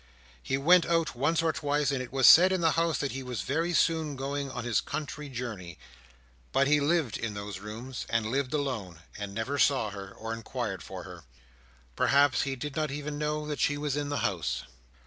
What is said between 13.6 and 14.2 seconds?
was in the